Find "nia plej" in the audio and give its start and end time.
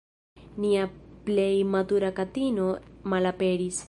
0.61-1.53